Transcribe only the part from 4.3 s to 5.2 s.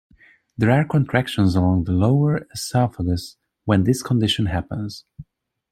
happens.